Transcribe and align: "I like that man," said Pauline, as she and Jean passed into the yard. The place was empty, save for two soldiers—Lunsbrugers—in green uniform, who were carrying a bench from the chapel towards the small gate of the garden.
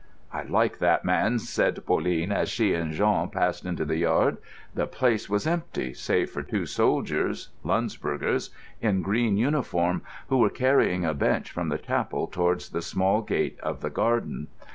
"I 0.33 0.41
like 0.41 0.79
that 0.79 1.05
man," 1.05 1.37
said 1.37 1.85
Pauline, 1.85 2.31
as 2.31 2.49
she 2.49 2.73
and 2.73 2.91
Jean 2.91 3.29
passed 3.29 3.65
into 3.67 3.85
the 3.85 3.97
yard. 3.97 4.37
The 4.73 4.87
place 4.87 5.29
was 5.29 5.45
empty, 5.45 5.93
save 5.93 6.31
for 6.31 6.41
two 6.41 6.65
soldiers—Lunsbrugers—in 6.65 9.03
green 9.03 9.37
uniform, 9.37 10.01
who 10.27 10.37
were 10.39 10.49
carrying 10.49 11.05
a 11.05 11.13
bench 11.13 11.51
from 11.51 11.69
the 11.69 11.77
chapel 11.77 12.25
towards 12.25 12.69
the 12.71 12.81
small 12.81 13.21
gate 13.21 13.59
of 13.61 13.81
the 13.81 13.91
garden. 13.91 14.47